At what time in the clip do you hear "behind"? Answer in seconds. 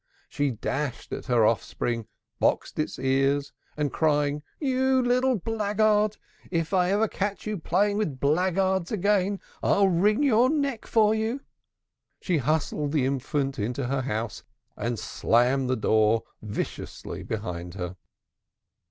17.21-17.75